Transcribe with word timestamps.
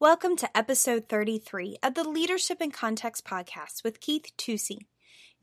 Welcome 0.00 0.36
to 0.36 0.56
episode 0.56 1.08
33 1.08 1.78
of 1.82 1.94
the 1.94 2.08
Leadership 2.08 2.60
in 2.60 2.70
Context 2.70 3.24
podcast 3.24 3.82
with 3.82 3.98
Keith 3.98 4.30
Tusey. 4.38 4.86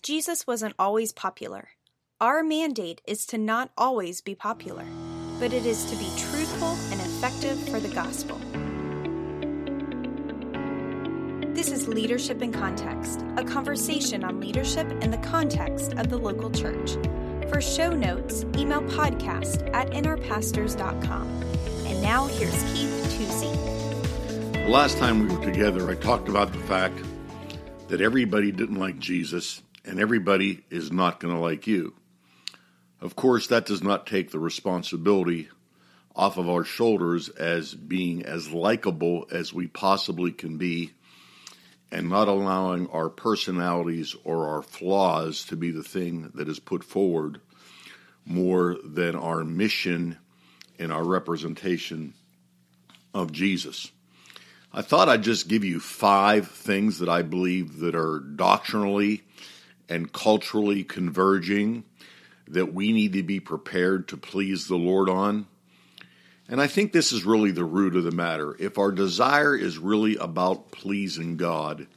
Jesus 0.01 0.47
wasn't 0.47 0.75
always 0.79 1.12
popular. 1.12 1.71
Our 2.21 2.42
mandate 2.42 3.02
is 3.06 3.26
to 3.26 3.38
not 3.38 3.72
always 3.78 4.22
be 4.22 4.33
popular, 4.33 4.86
but 5.42 5.52
it 5.52 5.66
is 5.66 5.83
to 5.92 5.98
be 5.98 6.10
truthful 6.18 6.78
and 6.90 7.02
effective 7.02 7.60
for 7.68 7.82
the 7.82 7.94
gospel. 7.94 8.38
This 11.54 11.70
is 11.70 11.90
Leadership 11.90 12.42
in 12.42 12.54
Context, 12.54 13.26
a 13.36 13.44
conversation 13.44 14.24
on 14.24 14.40
leadership 14.40 14.90
in 15.04 15.12
the 15.12 15.18
context 15.18 15.92
of 15.96 16.08
the 16.08 16.18
local 16.18 16.50
church. 16.50 16.92
For 17.50 17.60
show 17.60 17.90
notes, 17.90 18.46
email 18.56 18.84
podcast 18.84 19.70
at 19.74 19.90
nrpastors.com. 19.90 21.28
And 21.86 22.02
now 22.02 22.28
here's 22.28 22.64
Keith 22.74 23.18
Tusey. 23.20 23.75
The 24.66 24.71
last 24.71 24.97
time 24.97 25.20
we 25.20 25.36
were 25.36 25.45
together, 25.45 25.91
I 25.91 25.93
talked 25.93 26.28
about 26.28 26.51
the 26.51 26.57
fact 26.57 26.97
that 27.87 28.01
everybody 28.01 28.51
didn't 28.51 28.79
like 28.79 28.97
Jesus 28.97 29.61
and 29.86 30.00
everybody 30.00 30.65
is 30.71 30.92
not 30.92 31.19
going 31.19 31.36
to 31.36 31.39
like 31.39 31.68
you. 31.68 31.93
Of 32.99 33.15
course, 33.15 33.45
that 33.45 33.67
does 33.67 33.83
not 33.83 34.07
take 34.07 34.31
the 34.31 34.39
responsibility 34.39 35.49
off 36.15 36.37
of 36.37 36.49
our 36.49 36.63
shoulders 36.63 37.29
as 37.29 37.75
being 37.75 38.25
as 38.25 38.49
likable 38.49 39.27
as 39.31 39.53
we 39.53 39.67
possibly 39.67 40.31
can 40.31 40.57
be 40.57 40.93
and 41.91 42.09
not 42.09 42.27
allowing 42.27 42.89
our 42.89 43.09
personalities 43.09 44.15
or 44.23 44.47
our 44.49 44.63
flaws 44.63 45.45
to 45.45 45.55
be 45.55 45.70
the 45.70 45.84
thing 45.84 46.31
that 46.34 46.49
is 46.49 46.59
put 46.59 46.84
forward 46.84 47.39
more 48.25 48.77
than 48.84 49.15
our 49.15 49.43
mission 49.43 50.17
and 50.79 50.91
our 50.91 51.03
representation 51.03 52.15
of 53.13 53.31
Jesus. 53.31 53.91
I 54.77 54.81
thought 54.81 55.07
I'd 55.07 55.23
just 55.23 55.47
give 55.47 55.63
you 55.63 55.79
five 55.79 56.49
things 56.49 56.99
that 56.99 57.07
I 57.07 57.21
believe 57.21 57.79
that 57.79 57.95
are 57.95 58.20
doctrinally 58.20 59.23
and 59.87 60.12
culturally 60.12 60.84
converging 60.84 61.85
that 62.49 62.73
we 62.73 62.91
need 62.91 63.13
to 63.13 63.23
be 63.23 63.40
prepared 63.40 64.09
to 64.09 64.18
please 64.18 64.68
the 64.68 64.76
Lord 64.76 65.09
on. 65.09 65.48
And 66.50 66.59
I 66.59 66.68
think 66.68 66.92
this 66.92 67.14
is 67.14 67.23
really 67.23 67.52
the 67.52 67.64
root 67.64 67.96
of 67.96 68.03
the 68.03 68.12
matter. 68.12 68.53
If 68.59 68.78
our 68.78 68.92
desire 68.92 69.56
is 69.56 69.78
really 69.78 70.18
about 70.18 70.72
pleasing 70.72 71.38
God, 71.38 71.88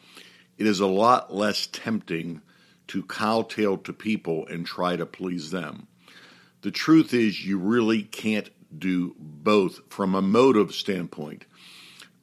it 0.57 0.65
is 0.65 0.79
a 0.79 0.87
lot 0.87 1.35
less 1.35 1.67
tempting 1.67 2.43
to 2.87 3.03
kowtow 3.03 3.79
to 3.79 3.93
people 3.93 4.47
and 4.47 4.65
try 4.65 4.95
to 4.95 5.05
please 5.05 5.51
them. 5.51 5.89
The 6.63 6.71
truth 6.71 7.13
is, 7.13 7.45
you 7.45 7.59
really 7.59 8.05
can't 8.05 8.51
do 8.79 9.17
both 9.19 9.81
from 9.89 10.15
a 10.15 10.23
motive 10.23 10.73
standpoint. 10.73 11.45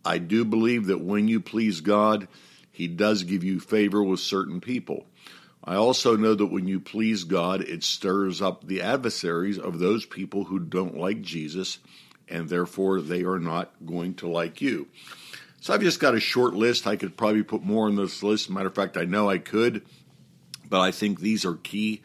I 0.06 0.20
do 0.20 0.46
believe 0.46 0.86
that 0.88 1.02
when 1.02 1.28
you 1.28 1.40
please 1.40 1.82
God, 1.82 2.28
He 2.72 2.88
does 2.88 3.24
give 3.24 3.44
you 3.44 3.60
favor 3.60 4.04
with 4.04 4.20
certain 4.20 4.62
people. 4.62 5.06
I 5.64 5.76
also 5.76 6.16
know 6.16 6.36
that 6.36 6.46
when 6.46 6.68
you 6.68 6.80
please 6.80 7.24
God, 7.24 7.62
it 7.62 7.84
stirs 7.84 8.42
up 8.42 8.68
the 8.68 8.84
adversaries 8.84 9.58
of 9.58 9.80
those 9.80 10.06
people 10.06 10.44
who 10.44 10.60
don't 10.60 10.96
like 10.96 11.24
Jesus, 11.24 11.80
and 12.30 12.48
therefore 12.48 13.02
they 13.02 13.24
are 13.24 13.40
not 13.40 13.72
going 13.84 14.14
to 14.16 14.28
like 14.28 14.62
you. 14.62 14.88
So 15.60 15.74
I've 15.74 15.82
just 15.82 16.00
got 16.00 16.14
a 16.14 16.20
short 16.20 16.54
list. 16.54 16.86
I 16.86 16.96
could 16.96 17.18
probably 17.18 17.42
put 17.42 17.64
more 17.64 17.88
on 17.88 17.96
this 17.96 18.22
list. 18.22 18.52
Matter 18.52 18.68
of 18.68 18.76
fact, 18.76 18.98
I 18.98 19.06
know 19.06 19.28
I 19.28 19.40
could, 19.40 19.84
but 20.70 20.82
I 20.82 20.92
think 20.92 21.20
these 21.20 21.44
are 21.44 21.56
key 21.56 22.04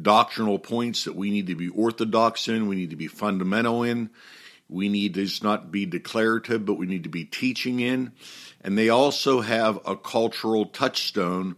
doctrinal 0.00 0.60
points 0.60 1.04
that 1.04 1.16
we 1.16 1.30
need 1.30 1.48
to 1.48 1.56
be 1.56 1.68
orthodox 1.68 2.46
in, 2.46 2.68
we 2.68 2.76
need 2.76 2.90
to 2.90 2.96
be 2.96 3.08
fundamental 3.08 3.82
in. 3.82 4.10
We 4.70 4.88
need 4.88 5.14
to 5.14 5.28
not 5.42 5.70
be 5.70 5.84
declarative, 5.84 6.64
but 6.64 6.74
we 6.74 6.86
need 6.86 7.02
to 7.02 7.08
be 7.08 7.24
teaching 7.24 7.80
in. 7.80 8.12
And 8.62 8.78
they 8.78 8.88
also 8.88 9.40
have 9.40 9.80
a 9.84 9.96
cultural 9.96 10.66
touchstone 10.66 11.56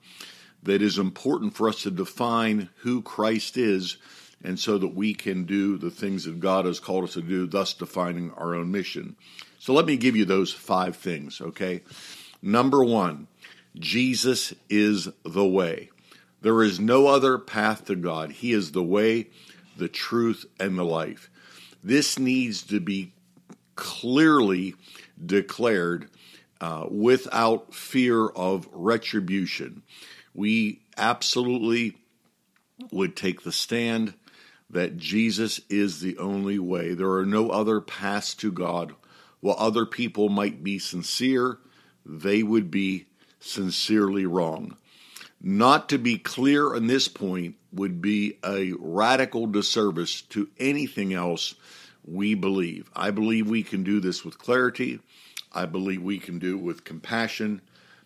that 0.62 0.80
is 0.80 0.98
important 0.98 1.54
for 1.54 1.68
us 1.68 1.82
to 1.82 1.90
define 1.90 2.70
who 2.76 3.02
Christ 3.02 3.56
is, 3.56 3.96
and 4.44 4.58
so 4.58 4.78
that 4.78 4.94
we 4.94 5.14
can 5.14 5.44
do 5.44 5.76
the 5.76 5.90
things 5.90 6.24
that 6.24 6.40
God 6.40 6.64
has 6.64 6.80
called 6.80 7.04
us 7.04 7.14
to 7.14 7.22
do, 7.22 7.46
thus 7.46 7.74
defining 7.74 8.32
our 8.32 8.54
own 8.54 8.70
mission. 8.70 9.16
So 9.58 9.72
let 9.72 9.86
me 9.86 9.96
give 9.96 10.16
you 10.16 10.24
those 10.24 10.52
five 10.52 10.96
things, 10.96 11.40
okay? 11.40 11.82
Number 12.40 12.82
one, 12.82 13.28
Jesus 13.78 14.52
is 14.68 15.08
the 15.24 15.46
way. 15.46 15.90
There 16.40 16.62
is 16.62 16.80
no 16.80 17.06
other 17.06 17.38
path 17.38 17.84
to 17.86 17.94
God. 17.94 18.32
He 18.32 18.52
is 18.52 18.72
the 18.72 18.82
way, 18.82 19.28
the 19.76 19.88
truth, 19.88 20.44
and 20.58 20.76
the 20.76 20.84
life. 20.84 21.30
This 21.82 22.18
needs 22.18 22.62
to 22.64 22.80
be 22.80 23.12
clearly 23.74 24.74
declared 25.24 26.08
uh, 26.60 26.86
without 26.90 27.74
fear 27.74 28.26
of 28.26 28.68
retribution. 28.72 29.82
We 30.34 30.82
absolutely 30.96 31.96
would 32.90 33.16
take 33.16 33.42
the 33.42 33.52
stand 33.52 34.14
that 34.70 34.96
Jesus 34.96 35.60
is 35.68 36.00
the 36.00 36.16
only 36.18 36.58
way. 36.58 36.94
There 36.94 37.12
are 37.12 37.26
no 37.26 37.50
other 37.50 37.80
paths 37.80 38.34
to 38.36 38.50
God. 38.50 38.94
While 39.40 39.56
other 39.58 39.84
people 39.84 40.28
might 40.28 40.62
be 40.62 40.78
sincere, 40.78 41.58
they 42.06 42.42
would 42.42 42.70
be 42.70 43.06
sincerely 43.40 44.24
wrong. 44.24 44.76
Not 45.44 45.88
to 45.88 45.98
be 45.98 46.18
clear 46.18 46.74
on 46.74 46.86
this 46.86 47.08
point 47.08 47.56
would 47.72 48.00
be 48.00 48.38
a 48.44 48.74
radical 48.78 49.48
disservice 49.48 50.22
to 50.22 50.48
anything 50.58 51.12
else 51.12 51.56
we 52.04 52.34
believe. 52.34 52.88
I 52.94 53.10
believe 53.10 53.48
we 53.48 53.64
can 53.64 53.82
do 53.82 53.98
this 53.98 54.24
with 54.24 54.38
clarity. 54.38 55.00
I 55.52 55.66
believe 55.66 56.00
we 56.00 56.18
can 56.18 56.38
do 56.38 56.56
it 56.56 56.62
with 56.62 56.84
compassion. 56.84 57.60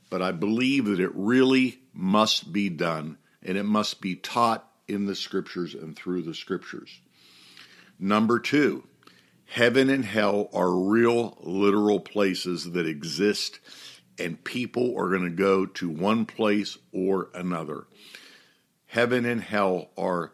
But 0.09 0.23
I 0.23 0.33
believe 0.33 0.87
that 0.87 1.01
it 1.01 1.11
really 1.15 1.81
must 1.93 2.53
be 2.53 2.71
done 2.71 3.19
and 3.43 3.59
it 3.59 3.65
must 3.65 4.01
be 4.01 4.15
taught 4.17 4.67
in 4.89 5.05
the 5.05 5.15
scriptures 5.15 5.75
and 5.75 5.95
through 5.95 6.23
the 6.23 6.35
scriptures. 6.35 7.01
Number 7.99 8.39
two, 8.39 8.85
heaven 9.47 9.91
and 9.91 10.05
hell 10.05 10.49
are 10.55 10.71
real, 10.71 11.37
literal 11.41 12.01
places 12.01 12.73
that 12.73 12.87
exist 12.87 13.61
and 14.19 14.43
people 14.43 14.95
are 14.99 15.11
going 15.11 15.25
to 15.25 15.31
go 15.31 15.67
to 15.67 15.89
one 15.89 16.27
place 16.27 16.79
or 16.93 17.29
another. 17.35 17.87
Heaven 18.87 19.25
and 19.25 19.43
hell 19.43 19.91
are 19.97 20.33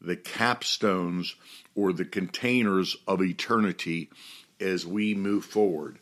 the 0.00 0.16
capstones 0.16 1.34
or 1.74 1.92
the 1.92 2.04
containers 2.04 2.96
of 3.06 3.22
eternity 3.22 4.10
as 4.60 4.86
we 4.86 5.14
move 5.14 5.44
forward. 5.44 5.98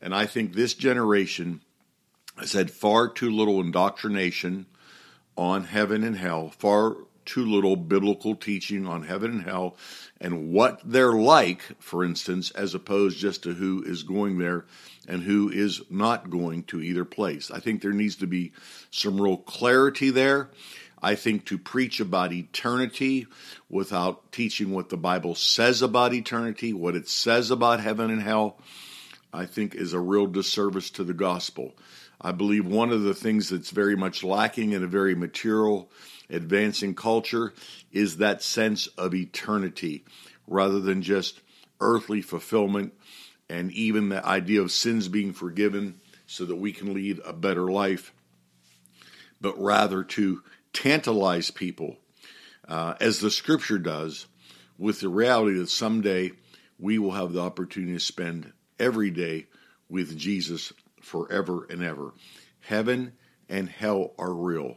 And 0.00 0.14
I 0.14 0.26
think 0.26 0.52
this 0.52 0.74
generation 0.74 1.60
has 2.36 2.52
had 2.52 2.70
far 2.70 3.08
too 3.08 3.30
little 3.30 3.60
indoctrination 3.60 4.66
on 5.36 5.64
heaven 5.64 6.04
and 6.04 6.16
hell, 6.16 6.50
far 6.50 6.96
too 7.24 7.44
little 7.44 7.76
biblical 7.76 8.34
teaching 8.34 8.86
on 8.86 9.02
heaven 9.02 9.30
and 9.30 9.42
hell 9.42 9.76
and 10.20 10.50
what 10.50 10.80
they're 10.84 11.12
like, 11.12 11.62
for 11.78 12.02
instance, 12.02 12.50
as 12.52 12.74
opposed 12.74 13.18
just 13.18 13.42
to 13.42 13.52
who 13.52 13.82
is 13.84 14.02
going 14.02 14.38
there 14.38 14.64
and 15.08 15.22
who 15.22 15.48
is 15.48 15.82
not 15.90 16.28
going 16.30 16.62
to 16.64 16.80
either 16.80 17.04
place. 17.04 17.50
I 17.50 17.58
think 17.58 17.80
there 17.80 17.92
needs 17.92 18.16
to 18.16 18.26
be 18.26 18.52
some 18.90 19.20
real 19.20 19.38
clarity 19.38 20.10
there. 20.10 20.50
I 21.02 21.14
think 21.14 21.46
to 21.46 21.58
preach 21.58 21.98
about 21.98 22.32
eternity 22.32 23.26
without 23.70 24.30
teaching 24.32 24.70
what 24.72 24.90
the 24.90 24.96
Bible 24.96 25.34
says 25.34 25.80
about 25.80 26.12
eternity, 26.12 26.72
what 26.72 26.94
it 26.94 27.08
says 27.08 27.50
about 27.50 27.80
heaven 27.80 28.10
and 28.10 28.20
hell, 28.20 28.58
I 29.32 29.46
think 29.46 29.74
is 29.74 29.94
a 29.94 30.00
real 30.00 30.26
disservice 30.26 30.90
to 30.90 31.04
the 31.04 31.14
gospel. 31.14 31.74
I 32.20 32.32
believe 32.32 32.66
one 32.66 32.90
of 32.90 33.02
the 33.02 33.14
things 33.14 33.48
that's 33.48 33.70
very 33.70 33.96
much 33.96 34.24
lacking 34.24 34.72
in 34.72 34.82
a 34.82 34.88
very 34.88 35.14
material, 35.14 35.90
advancing 36.28 36.94
culture 36.94 37.54
is 37.92 38.16
that 38.16 38.42
sense 38.42 38.88
of 38.88 39.14
eternity 39.14 40.04
rather 40.46 40.80
than 40.80 41.00
just 41.00 41.40
earthly 41.80 42.20
fulfillment 42.20 42.92
and 43.48 43.72
even 43.72 44.08
the 44.08 44.24
idea 44.24 44.60
of 44.60 44.70
sins 44.70 45.08
being 45.08 45.32
forgiven 45.32 46.00
so 46.26 46.44
that 46.44 46.56
we 46.56 46.72
can 46.72 46.92
lead 46.92 47.20
a 47.24 47.32
better 47.32 47.70
life, 47.70 48.12
but 49.40 49.58
rather 49.58 50.04
to 50.04 50.42
tantalize 50.72 51.50
people, 51.50 51.96
uh, 52.66 52.94
as 53.00 53.20
the 53.20 53.30
scripture 53.30 53.78
does, 53.78 54.26
with 54.76 55.00
the 55.00 55.08
reality 55.08 55.58
that 55.58 55.70
someday 55.70 56.30
we 56.78 56.98
will 56.98 57.12
have 57.12 57.32
the 57.32 57.40
opportunity 57.40 57.94
to 57.94 58.00
spend 58.00 58.52
every 58.78 59.10
day 59.10 59.46
with 59.88 60.16
Jesus 60.18 60.72
forever 61.00 61.66
and 61.70 61.82
ever. 61.82 62.12
Heaven 62.60 63.14
and 63.48 63.68
hell 63.68 64.12
are 64.18 64.34
real, 64.34 64.76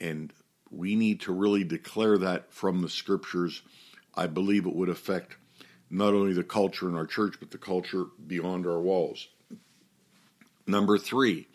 and 0.00 0.32
we 0.70 0.96
need 0.96 1.20
to 1.20 1.32
really 1.32 1.64
declare 1.64 2.18
that 2.18 2.52
from 2.52 2.82
the 2.82 2.88
scriptures. 2.88 3.62
I 4.14 4.26
believe 4.26 4.66
it 4.66 4.74
would 4.74 4.88
affect 4.88 5.36
not 5.92 6.14
only 6.14 6.32
the 6.32 6.42
culture 6.42 6.88
in 6.88 6.96
our 6.96 7.06
church, 7.06 7.36
but 7.38 7.50
the 7.50 7.58
culture 7.58 8.06
beyond 8.26 8.66
our 8.66 8.80
walls. 8.80 9.28
Number 10.66 10.96
three, 10.96 11.48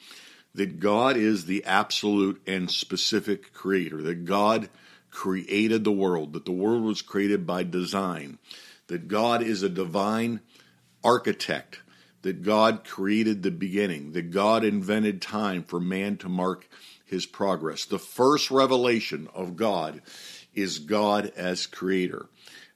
that 0.54 0.80
God 0.80 1.18
is 1.18 1.46
the 1.46 1.66
absolute 1.66 2.42
and 2.46 2.70
specific 2.70 3.52
creator, 3.54 4.02
that 4.04 4.26
God 4.26 4.70
created 5.10 5.84
the 5.84 5.92
world, 5.92 6.34
that 6.34 6.46
the 6.46 6.52
world 6.52 6.84
was 6.84 7.02
created 7.02 7.48
by 7.48 7.64
design, 7.64 8.38
that 8.88 9.08
God 9.08 9.42
is 9.42 9.64
a 9.64 9.70
divine 9.70 10.42
architect, 11.04 11.82
that 12.22 12.44
God 12.44 12.84
created 12.84 13.42
the 13.42 13.52
beginning, 13.52 14.12
that 14.12 14.32
God 14.32 14.64
invented 14.64 15.22
time 15.22 15.64
for 15.64 15.80
man 15.80 16.18
to 16.18 16.30
mark 16.30 16.68
his 17.06 17.26
progress. 17.26 17.86
The 17.86 18.00
first 18.00 18.52
revelation 18.52 19.30
of 19.34 19.56
God 19.56 20.02
is 20.54 20.80
God 20.80 21.32
as 21.36 21.66
creator. 21.66 22.28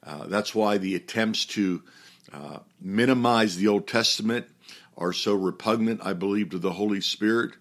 Uh, 0.04 0.28
that's 0.28 0.56
why 0.56 0.78
the 0.78 0.96
attempts 0.96 1.46
to 1.46 1.84
uh, 2.34 2.60
minimize 2.80 3.58
the 3.58 3.68
Old 3.68 3.88
Testament 3.88 4.48
are 4.98 5.14
so 5.14 5.34
repugnant, 5.34 6.02
I 6.04 6.14
believe, 6.14 6.50
to 6.52 6.60
the 6.60 6.74
Holy 6.74 7.02
Spirit, 7.02 7.52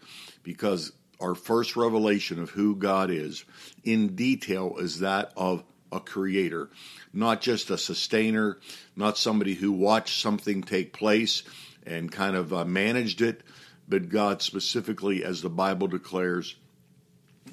because 0.42 0.92
our 1.20 1.34
first 1.34 1.76
revelation 1.76 2.40
of 2.40 2.50
who 2.50 2.74
God 2.76 3.10
is 3.10 3.44
in 3.84 4.16
detail 4.16 4.76
is 4.78 5.00
that 5.00 5.32
of 5.36 5.62
a 5.92 6.00
creator, 6.00 6.70
not 7.12 7.40
just 7.40 7.70
a 7.70 7.76
sustainer, 7.76 8.58
not 8.96 9.18
somebody 9.18 9.54
who 9.54 9.72
watched 9.72 10.20
something 10.20 10.62
take 10.62 10.92
place 10.92 11.42
and 11.84 12.12
kind 12.12 12.36
of 12.36 12.52
uh, 12.52 12.64
managed 12.64 13.20
it, 13.20 13.42
but 13.88 14.08
God 14.08 14.40
specifically, 14.40 15.24
as 15.24 15.42
the 15.42 15.50
Bible 15.50 15.88
declares, 15.88 16.54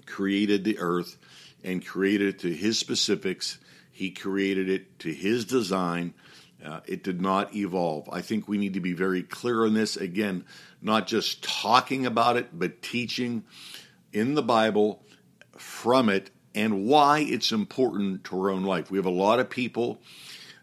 created 0.05 0.63
the 0.63 0.79
earth 0.79 1.17
and 1.63 1.85
created 1.85 2.27
it 2.27 2.39
to 2.39 2.53
his 2.53 2.77
specifics. 2.77 3.57
He 3.97 4.11
created 4.11 4.69
it 4.69 4.99
to 4.99 5.11
his 5.11 5.43
design. 5.45 6.13
Uh, 6.63 6.81
it 6.85 7.03
did 7.03 7.19
not 7.19 7.55
evolve. 7.55 8.07
I 8.11 8.21
think 8.21 8.47
we 8.47 8.59
need 8.59 8.75
to 8.75 8.79
be 8.79 8.93
very 8.93 9.23
clear 9.23 9.65
on 9.65 9.73
this. 9.73 9.97
Again, 9.97 10.45
not 10.83 11.07
just 11.07 11.43
talking 11.43 12.05
about 12.05 12.37
it, 12.37 12.49
but 12.53 12.83
teaching 12.83 13.43
in 14.13 14.35
the 14.35 14.43
Bible 14.43 15.03
from 15.57 16.09
it 16.09 16.29
and 16.53 16.85
why 16.85 17.21
it's 17.21 17.51
important 17.51 18.23
to 18.25 18.39
our 18.39 18.51
own 18.51 18.63
life. 18.63 18.91
We 18.91 18.99
have 18.99 19.07
a 19.07 19.09
lot 19.09 19.39
of 19.39 19.49
people 19.49 19.99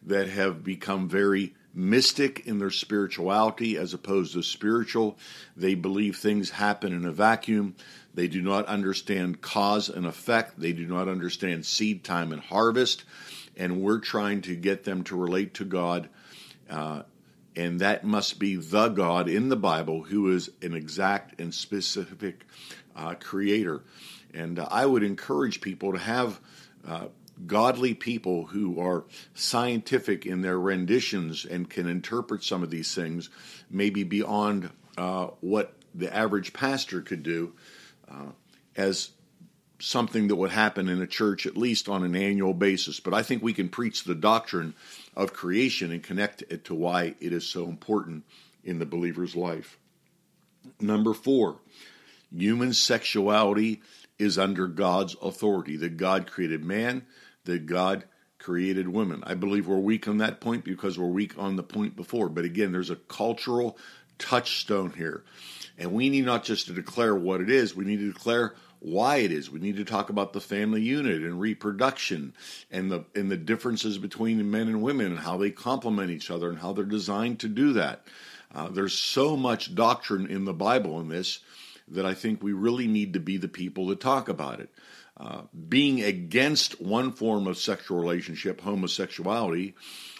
that 0.04 0.28
have 0.28 0.62
become 0.62 1.08
very 1.08 1.56
mystic 1.74 2.46
in 2.46 2.60
their 2.60 2.70
spirituality 2.70 3.76
as 3.76 3.94
opposed 3.94 4.34
to 4.34 4.44
spiritual. 4.44 5.18
They 5.56 5.74
believe 5.74 6.16
things 6.16 6.50
happen 6.50 6.92
in 6.92 7.04
a 7.04 7.10
vacuum. 7.10 7.74
They 8.14 8.28
do 8.28 8.40
not 8.40 8.66
understand 8.66 9.40
cause 9.40 9.88
and 9.88 10.06
effect. 10.06 10.58
They 10.58 10.72
do 10.72 10.86
not 10.86 11.08
understand 11.08 11.66
seed 11.66 12.04
time 12.04 12.32
and 12.32 12.40
harvest. 12.40 13.04
And 13.56 13.80
we're 13.80 13.98
trying 13.98 14.42
to 14.42 14.56
get 14.56 14.84
them 14.84 15.04
to 15.04 15.16
relate 15.16 15.54
to 15.54 15.64
God. 15.64 16.08
Uh, 16.70 17.02
and 17.56 17.80
that 17.80 18.04
must 18.04 18.38
be 18.38 18.56
the 18.56 18.88
God 18.88 19.28
in 19.28 19.48
the 19.48 19.56
Bible 19.56 20.02
who 20.02 20.32
is 20.32 20.50
an 20.62 20.74
exact 20.74 21.40
and 21.40 21.54
specific 21.54 22.44
uh, 22.96 23.14
creator. 23.14 23.82
And 24.32 24.58
uh, 24.58 24.68
I 24.70 24.86
would 24.86 25.02
encourage 25.02 25.60
people 25.60 25.92
to 25.92 25.98
have 25.98 26.40
uh, 26.86 27.06
godly 27.46 27.94
people 27.94 28.46
who 28.46 28.80
are 28.80 29.04
scientific 29.34 30.26
in 30.26 30.42
their 30.42 30.58
renditions 30.58 31.44
and 31.44 31.68
can 31.68 31.88
interpret 31.88 32.42
some 32.42 32.62
of 32.62 32.70
these 32.70 32.94
things, 32.94 33.30
maybe 33.70 34.04
beyond 34.04 34.70
uh, 34.96 35.28
what 35.40 35.74
the 35.94 36.14
average 36.14 36.52
pastor 36.52 37.00
could 37.00 37.22
do, 37.22 37.52
uh, 38.10 38.32
as 38.76 39.10
something 39.80 40.28
that 40.28 40.36
would 40.36 40.50
happen 40.50 40.88
in 40.88 41.02
a 41.02 41.06
church 41.06 41.46
at 41.46 41.56
least 41.56 41.88
on 41.88 42.04
an 42.04 42.16
annual 42.16 42.54
basis. 42.54 43.00
But 43.00 43.14
I 43.14 43.22
think 43.22 43.42
we 43.42 43.52
can 43.52 43.68
preach 43.68 44.04
the 44.04 44.14
doctrine 44.14 44.74
of 45.16 45.32
creation 45.32 45.90
and 45.90 46.02
connect 46.02 46.42
it 46.48 46.64
to 46.66 46.74
why 46.74 47.14
it 47.20 47.32
is 47.32 47.46
so 47.46 47.68
important 47.68 48.24
in 48.62 48.78
the 48.78 48.86
believer's 48.86 49.36
life. 49.36 49.78
Number 50.80 51.12
four, 51.12 51.58
human 52.34 52.72
sexuality 52.72 53.82
is 54.18 54.38
under 54.38 54.66
God's 54.66 55.16
authority, 55.20 55.76
that 55.78 55.96
God 55.96 56.30
created 56.30 56.64
man, 56.64 57.04
that 57.44 57.66
God 57.66 58.04
created 58.38 58.88
women. 58.88 59.22
I 59.26 59.34
believe 59.34 59.66
we're 59.66 59.76
weak 59.76 60.06
on 60.06 60.18
that 60.18 60.40
point 60.40 60.64
because 60.64 60.98
we're 60.98 61.06
weak 61.06 61.38
on 61.38 61.56
the 61.56 61.62
point 61.62 61.96
before. 61.96 62.28
But 62.28 62.44
again, 62.44 62.72
there's 62.72 62.90
a 62.90 62.96
cultural 62.96 63.76
touchstone 64.18 64.92
here. 64.96 65.24
And 65.78 65.92
we 65.92 66.08
need 66.08 66.24
not 66.24 66.44
just 66.44 66.66
to 66.66 66.72
declare 66.72 67.14
what 67.14 67.40
it 67.40 67.50
is, 67.50 67.74
we 67.74 67.84
need 67.84 67.98
to 67.98 68.12
declare 68.12 68.54
why 68.84 69.16
it 69.16 69.32
is. 69.32 69.50
We 69.50 69.60
need 69.60 69.76
to 69.76 69.84
talk 69.84 70.10
about 70.10 70.34
the 70.34 70.40
family 70.40 70.82
unit 70.82 71.22
and 71.22 71.40
reproduction 71.40 72.34
and 72.70 72.90
the 72.90 73.04
and 73.14 73.30
the 73.30 73.36
differences 73.36 73.96
between 73.96 74.50
men 74.50 74.68
and 74.68 74.82
women 74.82 75.06
and 75.06 75.18
how 75.18 75.38
they 75.38 75.50
complement 75.50 76.10
each 76.10 76.30
other 76.30 76.50
and 76.50 76.58
how 76.58 76.72
they're 76.74 76.84
designed 76.84 77.40
to 77.40 77.48
do 77.48 77.72
that. 77.72 78.06
Uh, 78.54 78.68
there's 78.68 78.92
so 78.92 79.36
much 79.36 79.74
doctrine 79.74 80.26
in 80.26 80.44
the 80.44 80.52
Bible 80.52 81.00
in 81.00 81.08
this 81.08 81.40
that 81.88 82.06
I 82.06 82.14
think 82.14 82.42
we 82.42 82.52
really 82.52 82.86
need 82.86 83.14
to 83.14 83.20
be 83.20 83.36
the 83.36 83.48
people 83.48 83.88
to 83.88 83.96
talk 83.96 84.28
about 84.28 84.60
it. 84.60 84.70
Uh, 85.16 85.42
being 85.68 86.02
against 86.02 86.80
one 86.80 87.12
form 87.12 87.46
of 87.46 87.56
sexual 87.56 88.00
relationship, 88.00 88.60
homosexuality, 88.60 89.74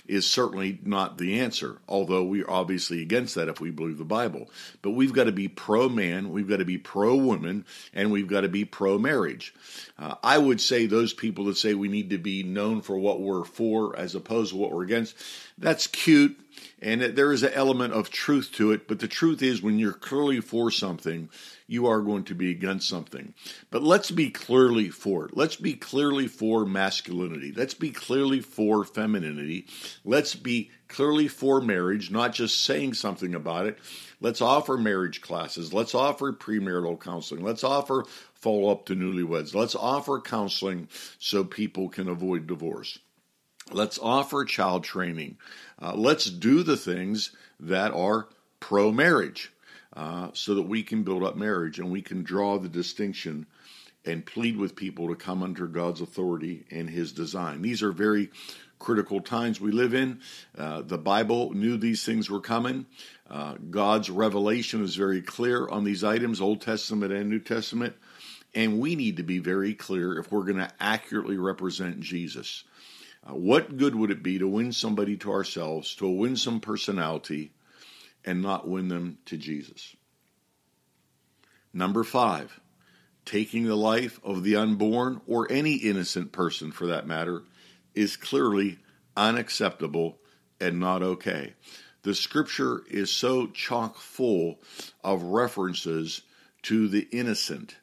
is 0.07 0.27
certainly 0.31 0.79
not 0.85 1.17
the 1.17 1.41
answer, 1.41 1.79
although 1.89 2.23
we're 2.23 2.49
obviously 2.49 3.01
against 3.01 3.35
that 3.35 3.49
if 3.49 3.61
we 3.61 3.71
believe 3.71 3.99
the 3.99 4.05
Bible. 4.05 4.51
But 4.83 4.91
we've 4.91 5.13
got 5.13 5.25
to 5.25 5.33
be 5.33 5.49
pro 5.49 5.89
man, 5.89 6.31
we've 6.31 6.49
got 6.49 6.59
to 6.59 6.65
be 6.65 6.79
pro 6.79 7.17
woman, 7.17 7.65
and 7.95 8.13
we've 8.13 8.29
got 8.29 8.43
to 8.43 8.49
be 8.49 8.65
pro 8.65 8.99
marriage. 8.99 9.55
Uh, 9.99 10.15
I 10.23 10.39
would 10.39 10.61
say 10.61 10.87
those 10.87 11.13
people 11.13 11.47
that 11.47 11.57
say 11.57 11.75
we 11.75 11.89
need 11.89 12.11
to 12.11 12.19
be 12.19 12.43
known 12.43 12.83
for 12.83 12.99
what 12.99 13.21
we're 13.21 13.45
for 13.45 13.99
as 13.99 14.15
opposed 14.15 14.51
to 14.51 14.57
what 14.57 14.73
we're 14.73 14.85
against, 14.85 15.17
that's 15.57 15.87
cute, 15.87 16.39
and 16.81 17.01
there 17.01 17.33
is 17.33 17.43
an 17.43 17.53
element 17.55 17.95
of 17.95 18.11
truth 18.11 18.53
to 18.53 18.73
it, 18.73 18.87
but 18.87 18.99
the 18.99 19.09
truth 19.09 19.43
is 19.43 19.63
when 19.63 19.79
you're 19.79 19.93
clearly 19.93 20.41
for 20.41 20.71
something, 20.71 21.31
you 21.67 21.87
are 21.87 22.01
going 22.01 22.25
to 22.25 22.35
be 22.35 22.51
against 22.51 22.89
something. 22.89 23.35
But 23.71 23.83
let's 23.83 24.11
be 24.11 24.31
clearly 24.31 24.91
for 24.91 25.27
it. 25.27 25.37
Let's 25.37 25.57
be 25.57 25.75
clearly 25.75 26.27
for 26.27 26.67
masculinity. 26.67 27.53
Let's 27.53 27.75
be 27.75 27.91
clearly 27.91 28.41
for 28.41 28.85
femininity. 28.85 29.67
Let's 30.05 30.35
be 30.35 30.71
clearly 30.89 31.29
for 31.29 31.61
marriage, 31.61 32.11
not 32.11 32.35
just 32.35 32.63
saying 32.65 32.95
something 32.95 33.35
about 33.35 33.67
it. 33.67 33.79
Let's 34.21 34.41
offer 34.41 34.77
marriage 34.77 35.21
classes. 35.21 35.73
Let's 35.73 35.95
offer 35.95 36.33
premarital 36.33 37.01
counseling. 37.01 37.43
Let's 37.43 37.65
offer 37.65 38.05
follow 38.35 38.71
up 38.71 38.87
to 38.87 38.95
newlyweds. 38.95 39.55
Let's 39.55 39.75
offer 39.75 40.21
counseling 40.21 40.89
so 41.19 41.45
people 41.45 41.89
can 41.89 42.09
avoid 42.09 42.47
divorce. 42.47 42.99
Let's 43.73 43.99
offer 43.99 44.45
child 44.45 44.85
training. 44.85 45.39
Uh, 45.81 45.95
let's 45.95 46.27
do 46.27 46.63
the 46.63 46.77
things 46.77 47.31
that 47.59 47.93
are 47.93 48.29
pro 48.61 48.93
marriage. 48.93 49.51
Uh, 49.97 50.29
so 50.33 50.57
that 50.57 50.63
we 50.63 50.83
can 50.83 51.05
build 51.05 51.23
up 51.23 51.37
marriage 51.37 51.79
and 51.79 51.89
we 51.89 52.03
can 52.03 52.25
draw 52.25 52.59
the 52.59 52.69
distinction 52.69 53.47
and 54.05 54.27
plead 54.27 54.57
with 54.57 54.75
people 54.75 55.09
to 55.09 55.15
come 55.15 55.41
under 55.43 55.69
God's 55.69 56.01
authority 56.01 56.65
and 56.71 56.91
His 56.91 57.13
design. 57.13 57.63
These 57.63 57.83
are 57.83 57.93
very 57.93 58.31
critical 58.79 59.21
times 59.21 59.61
we 59.61 59.71
live 59.71 59.95
in. 59.95 60.21
Uh, 60.59 60.83
the 60.83 60.99
Bible 60.99 61.53
knew 61.53 61.77
these 61.77 62.05
things 62.05 62.29
were 62.29 62.41
coming. 62.41 62.87
Uh, 63.31 63.55
God's 63.71 64.11
revelation 64.11 64.85
is 64.85 64.97
very 64.97 65.23
clear 65.23 65.67
on 65.67 65.85
these 65.85 66.05
items, 66.05 66.41
Old 66.41 66.61
Testament 66.61 67.13
and 67.13 67.31
New 67.31 67.41
Testament. 67.41 67.95
And 68.55 68.79
we 68.79 68.95
need 68.95 69.17
to 69.17 69.23
be 69.23 69.39
very 69.39 69.75
clear 69.75 70.19
if 70.19 70.31
we're 70.31 70.45
going 70.45 70.59
to 70.59 70.71
accurately 70.79 71.39
represent 71.39 72.01
Jesus. 72.01 72.65
Uh, 73.27 73.35
what 73.35 73.77
good 73.77 73.95
would 73.95 74.11
it 74.11 74.23
be 74.23 74.39
to 74.39 74.47
win 74.47 74.71
somebody 74.73 75.17
to 75.19 75.33
ourselves, 75.33 75.95
to 75.97 76.09
win 76.09 76.37
some 76.37 76.61
personality, 76.61 77.53
and 78.25 78.43
not 78.43 78.69
win 78.69 78.89
them 78.89 79.19
to 79.27 79.37
Jesus. 79.37 79.97
Number 81.73 82.05
five, 82.05 82.61
taking 83.25 83.65
the 83.65 83.77
life 83.77 84.21
of 84.23 84.43
the 84.43 84.57
unborn 84.57 85.21
or 85.27 85.51
any 85.51 85.75
innocent 85.75 86.33
person 86.33 86.73
for 86.73 86.87
that 86.87 87.07
matter 87.07 87.43
is 87.95 88.17
clearly 88.17 88.79
unacceptable 89.17 90.19
and 90.61 90.79
not 90.79 91.03
okay. 91.03 91.55
The 92.03 92.15
scripture 92.15 92.83
is 92.91 93.11
so 93.11 93.47
chock 93.49 93.97
full 93.97 94.61
of 95.03 95.23
references 95.23 96.23
to 96.63 96.89
the 96.89 97.09
innocent. 97.11 97.77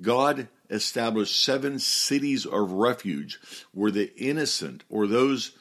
God 0.00 0.48
established 0.70 1.42
seven 1.42 1.78
cities 1.78 2.44
of 2.44 2.72
refuge 2.72 3.40
where 3.72 3.90
the 3.90 4.14
innocent 4.16 4.84
or 4.88 5.06
those 5.06 5.52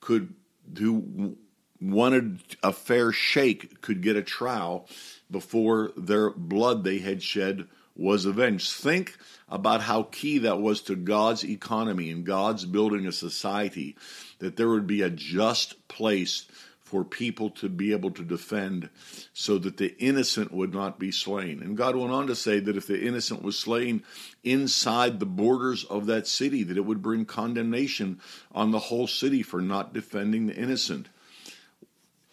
could 0.00 0.34
who 0.78 1.36
wanted 1.82 2.40
a 2.62 2.72
fair 2.72 3.12
shake 3.12 3.80
could 3.80 4.02
get 4.02 4.16
a 4.16 4.22
trial 4.22 4.88
before 5.30 5.92
their 5.96 6.30
blood 6.30 6.84
they 6.84 6.98
had 6.98 7.22
shed 7.22 7.66
was 7.96 8.24
avenged. 8.24 8.72
Think 8.72 9.18
about 9.48 9.82
how 9.82 10.04
key 10.04 10.38
that 10.38 10.60
was 10.60 10.80
to 10.82 10.96
God's 10.96 11.44
economy 11.44 12.10
and 12.10 12.24
God's 12.24 12.64
building 12.64 13.06
a 13.06 13.12
society, 13.12 13.96
that 14.38 14.56
there 14.56 14.68
would 14.68 14.86
be 14.86 15.02
a 15.02 15.10
just 15.10 15.88
place 15.88 16.46
for 16.82 17.04
people 17.04 17.48
to 17.48 17.70
be 17.70 17.92
able 17.92 18.10
to 18.10 18.22
defend 18.22 18.90
so 19.32 19.56
that 19.56 19.78
the 19.78 19.96
innocent 19.98 20.52
would 20.52 20.74
not 20.74 20.98
be 20.98 21.10
slain. 21.10 21.62
And 21.62 21.76
God 21.76 21.96
went 21.96 22.12
on 22.12 22.26
to 22.26 22.34
say 22.34 22.60
that 22.60 22.76
if 22.76 22.86
the 22.86 23.00
innocent 23.00 23.42
was 23.42 23.58
slain 23.58 24.02
inside 24.44 25.18
the 25.18 25.26
borders 25.26 25.84
of 25.84 26.06
that 26.06 26.26
city, 26.26 26.62
that 26.64 26.76
it 26.76 26.84
would 26.84 27.00
bring 27.00 27.24
condemnation 27.24 28.20
on 28.54 28.72
the 28.72 28.78
whole 28.78 29.06
city 29.06 29.42
for 29.42 29.62
not 29.62 29.94
defending 29.94 30.46
the 30.46 30.54
innocent 30.54 31.08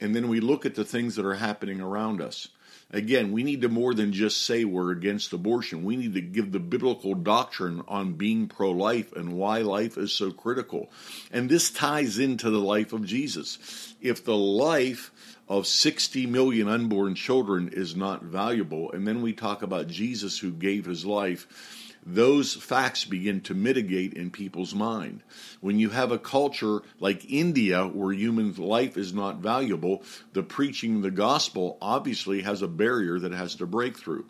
and 0.01 0.15
then 0.15 0.27
we 0.27 0.39
look 0.39 0.65
at 0.65 0.75
the 0.75 0.86
things 0.86 1.15
that 1.15 1.25
are 1.25 1.36
happening 1.36 1.82
around 1.82 2.22
us. 2.22 2.48
Again, 2.91 3.32
we 3.32 3.44
need 3.44 3.62
to 3.62 3.70
more 3.70 3.94
than 3.94 4.13
just 4.13 4.46
say 4.46 4.65
we're 4.65 4.91
against 4.91 5.32
abortion. 5.32 5.84
We 5.84 5.96
need 5.96 6.15
to 6.15 6.22
give 6.22 6.51
the 6.51 6.60
biblical 6.60 7.13
doctrine 7.13 7.84
on 7.88 8.13
being 8.13 8.48
pro 8.48 8.72
life 8.72 9.13
and 9.13 9.34
why 9.34 9.60
life 9.60 9.96
is 9.96 10.12
so 10.12 10.32
critical. 10.32 10.89
And 11.32 11.50
this 11.50 11.70
ties 11.70 12.18
into 12.18 12.50
the 12.50 12.60
life 12.60 12.91
of 12.91 13.06
Jesus. 13.06 13.94
If 14.01 14.25
the 14.25 14.36
life 14.36 15.12
of 15.48 15.68
60 15.68 16.25
million 16.25 16.68
unborn 16.68 17.13
children 17.13 17.70
is 17.72 17.96
not 17.96 18.24
valuable, 18.24 18.91
and 18.91 19.08
then 19.08 19.22
we 19.22 19.34
talk 19.34 19.62
about 19.62 19.88
Jesus 19.88 20.39
who 20.39 20.51
gave 20.51 20.86
his 20.86 21.06
life 21.06 21.88
those 22.06 22.53
facts 22.53 23.06
begin 23.06 23.41
to 23.41 23.53
mitigate 23.53 24.13
in 24.13 24.32
people's 24.32 24.74
mind. 24.74 25.22
When 25.62 25.79
you 25.79 25.89
have 25.89 26.12
a 26.12 26.20
culture 26.20 26.82
like 27.00 27.29
India 27.29 27.86
where 27.86 28.13
human 28.13 28.53
life 28.56 28.98
is 28.98 29.13
not 29.13 29.38
valuable, 29.38 30.03
the 30.34 30.44
preaching 30.44 30.98
of 30.98 31.01
the 31.01 31.12
gospel 31.12 31.77
obviously 31.82 32.41
has 32.41 32.62
a 32.62 32.68
barrier 32.68 33.20
that 33.20 33.32
has 33.32 33.56
to 33.56 33.65
break 33.65 33.98
through. 33.98 34.25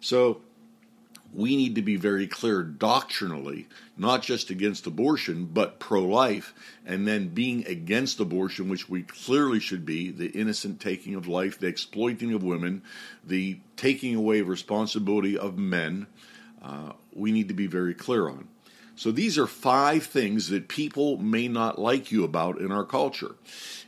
So 0.00 0.42
we 1.34 1.56
need 1.56 1.76
to 1.76 1.82
be 1.82 1.96
very 1.96 2.26
clear 2.26 2.62
doctrinally, 2.62 3.66
not 3.96 4.22
just 4.22 4.50
against 4.50 4.86
abortion, 4.86 5.46
but 5.46 5.78
pro 5.78 6.02
life, 6.02 6.52
and 6.84 7.08
then 7.08 7.28
being 7.28 7.66
against 7.66 8.20
abortion, 8.20 8.68
which 8.68 8.88
we 8.88 9.02
clearly 9.02 9.58
should 9.58 9.86
be 9.86 10.10
the 10.10 10.26
innocent 10.26 10.80
taking 10.80 11.14
of 11.14 11.26
life, 11.26 11.58
the 11.58 11.68
exploiting 11.68 12.34
of 12.34 12.42
women, 12.42 12.82
the 13.24 13.58
taking 13.76 14.14
away 14.14 14.40
of 14.40 14.48
responsibility 14.48 15.38
of 15.38 15.56
men 15.56 16.06
uh, 16.62 16.92
we 17.14 17.32
need 17.32 17.48
to 17.48 17.54
be 17.54 17.66
very 17.66 17.94
clear 17.94 18.28
on. 18.28 18.48
So 18.94 19.10
these 19.10 19.38
are 19.38 19.46
five 19.46 20.04
things 20.04 20.48
that 20.48 20.68
people 20.68 21.16
may 21.16 21.48
not 21.48 21.78
like 21.78 22.12
you 22.12 22.24
about 22.24 22.60
in 22.60 22.70
our 22.70 22.84
culture. 22.84 23.34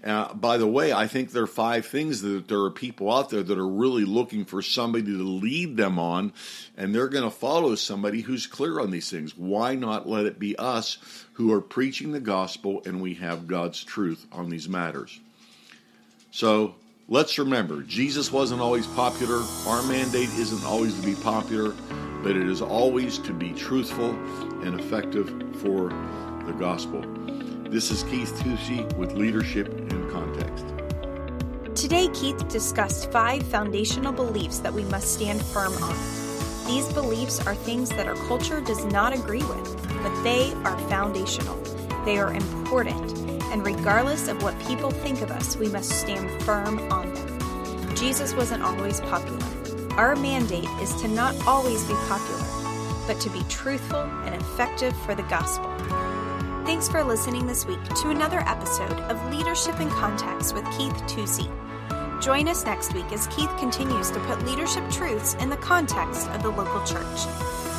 Uh, 0.02 0.32
by 0.34 0.56
the 0.56 0.66
way, 0.66 0.92
I 0.92 1.06
think 1.06 1.30
there 1.30 1.42
are 1.42 1.46
five 1.46 1.86
things 1.86 2.22
that 2.22 2.48
there 2.48 2.60
are 2.60 2.70
people 2.70 3.12
out 3.12 3.30
there 3.30 3.42
that 3.42 3.58
are 3.58 3.68
really 3.68 4.04
looking 4.04 4.44
for 4.44 4.62
somebody 4.62 5.04
to 5.04 5.22
lead 5.22 5.76
them 5.76 5.98
on, 5.98 6.32
and 6.76 6.94
they're 6.94 7.08
going 7.08 7.24
to 7.24 7.30
follow 7.30 7.74
somebody 7.74 8.22
who's 8.22 8.46
clear 8.46 8.80
on 8.80 8.90
these 8.90 9.10
things. 9.10 9.36
Why 9.36 9.74
not 9.74 10.08
let 10.08 10.26
it 10.26 10.38
be 10.38 10.56
us 10.56 10.98
who 11.34 11.52
are 11.52 11.60
preaching 11.60 12.12
the 12.12 12.20
gospel 12.20 12.82
and 12.86 13.02
we 13.02 13.14
have 13.14 13.46
God's 13.46 13.84
truth 13.84 14.26
on 14.32 14.48
these 14.48 14.68
matters? 14.68 15.20
So 16.30 16.74
let's 17.08 17.38
remember 17.38 17.82
Jesus 17.82 18.32
wasn't 18.32 18.60
always 18.60 18.86
popular, 18.88 19.42
our 19.66 19.82
mandate 19.84 20.30
isn't 20.30 20.64
always 20.64 20.98
to 20.98 21.06
be 21.06 21.14
popular 21.16 21.74
but 22.24 22.38
it 22.38 22.48
is 22.48 22.62
always 22.62 23.18
to 23.18 23.34
be 23.34 23.52
truthful 23.52 24.10
and 24.62 24.80
effective 24.80 25.28
for 25.60 25.90
the 26.46 26.54
gospel. 26.58 27.04
This 27.68 27.90
is 27.90 28.02
Keith 28.04 28.32
Tusey 28.36 28.90
with 28.96 29.12
Leadership 29.12 29.68
in 29.68 30.10
Context. 30.10 30.64
Today, 31.74 32.08
Keith 32.14 32.48
discussed 32.48 33.12
five 33.12 33.42
foundational 33.42 34.10
beliefs 34.10 34.60
that 34.60 34.72
we 34.72 34.84
must 34.84 35.12
stand 35.12 35.42
firm 35.42 35.74
on. 35.82 35.94
These 36.66 36.90
beliefs 36.94 37.46
are 37.46 37.54
things 37.54 37.90
that 37.90 38.06
our 38.08 38.16
culture 38.26 38.62
does 38.62 38.86
not 38.86 39.12
agree 39.12 39.42
with, 39.42 40.02
but 40.02 40.22
they 40.22 40.50
are 40.64 40.78
foundational. 40.88 41.56
They 42.06 42.16
are 42.16 42.32
important, 42.32 43.23
and 43.54 43.64
regardless 43.64 44.26
of 44.26 44.42
what 44.42 44.58
people 44.66 44.90
think 44.90 45.20
of 45.22 45.30
us, 45.30 45.56
we 45.56 45.68
must 45.68 45.88
stand 45.88 46.28
firm 46.42 46.76
on 46.90 47.14
them. 47.14 47.94
Jesus 47.94 48.34
wasn't 48.34 48.64
always 48.64 49.00
popular. 49.02 49.46
Our 49.92 50.16
mandate 50.16 50.68
is 50.82 50.92
to 51.02 51.06
not 51.06 51.36
always 51.46 51.84
be 51.84 51.94
popular, 52.08 52.42
but 53.06 53.20
to 53.20 53.30
be 53.30 53.44
truthful 53.48 54.00
and 54.00 54.34
effective 54.34 54.92
for 55.02 55.14
the 55.14 55.22
gospel. 55.22 55.72
Thanks 56.66 56.88
for 56.88 57.04
listening 57.04 57.46
this 57.46 57.64
week 57.64 57.80
to 58.02 58.10
another 58.10 58.40
episode 58.40 58.98
of 59.02 59.32
Leadership 59.32 59.78
in 59.78 59.88
Context 59.88 60.52
with 60.52 60.64
Keith 60.76 60.96
Tusey. 61.06 61.48
Join 62.20 62.48
us 62.48 62.64
next 62.64 62.92
week 62.92 63.12
as 63.12 63.28
Keith 63.28 63.56
continues 63.58 64.10
to 64.10 64.18
put 64.20 64.44
leadership 64.44 64.82
truths 64.90 65.34
in 65.34 65.48
the 65.48 65.58
context 65.58 66.26
of 66.30 66.42
the 66.42 66.50
local 66.50 66.84
church. 66.84 67.20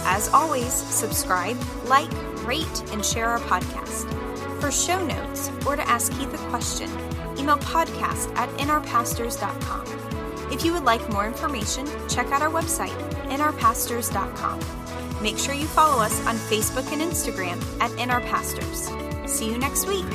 As 0.07 0.29
always, 0.29 0.71
subscribe, 0.71 1.61
like, 1.87 2.11
rate, 2.45 2.83
and 2.93 3.03
share 3.03 3.27
our 3.27 3.39
podcast. 3.39 4.34
For 4.65 4.71
show 4.71 5.05
notes 5.05 5.51
or 5.67 5.75
to 5.75 5.87
ask 5.87 6.11
Keith 6.13 6.33
a 6.33 6.49
question, 6.49 6.89
email 7.37 7.57
podcast 7.57 8.35
at 8.35 8.49
nrpastors.com. 8.57 9.85
If 10.51 10.65
you 10.65 10.73
would 10.73 10.83
like 10.83 11.07
more 11.11 11.27
information, 11.27 11.85
check 12.09 12.31
out 12.31 12.41
our 12.41 12.49
website, 12.49 12.97
nrpastors.com. 13.29 15.21
Make 15.21 15.37
sure 15.37 15.53
you 15.53 15.67
follow 15.67 16.01
us 16.01 16.19
on 16.25 16.37
Facebook 16.37 16.91
and 16.91 16.99
Instagram 16.99 17.61
at 17.79 17.91
nrpastors. 17.91 19.29
See 19.29 19.51
you 19.51 19.59
next 19.59 19.85
week. 19.87 20.07